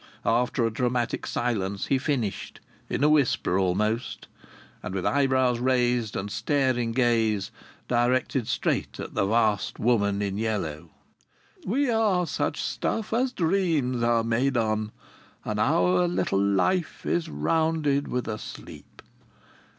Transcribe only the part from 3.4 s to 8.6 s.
almost, and with eyebrows raised and staring gaze directed